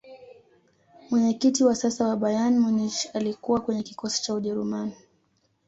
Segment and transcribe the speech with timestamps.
[1.09, 4.95] mwenyekiti wa sasa wa bayern munich alikuwa kwenye kikosi cha ujerumani